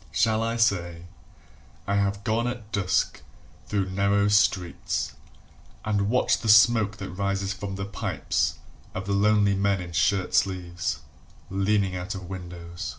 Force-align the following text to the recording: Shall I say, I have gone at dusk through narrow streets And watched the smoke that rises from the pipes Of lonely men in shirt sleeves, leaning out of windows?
Shall 0.12 0.42
I 0.42 0.56
say, 0.56 1.06
I 1.86 1.94
have 1.96 2.22
gone 2.22 2.46
at 2.46 2.70
dusk 2.70 3.22
through 3.66 3.86
narrow 3.88 4.28
streets 4.28 5.14
And 5.86 6.10
watched 6.10 6.42
the 6.42 6.50
smoke 6.50 6.98
that 6.98 7.08
rises 7.08 7.54
from 7.54 7.76
the 7.76 7.86
pipes 7.86 8.58
Of 8.94 9.08
lonely 9.08 9.54
men 9.54 9.80
in 9.80 9.92
shirt 9.92 10.34
sleeves, 10.34 10.98
leaning 11.48 11.96
out 11.96 12.14
of 12.14 12.28
windows? 12.28 12.96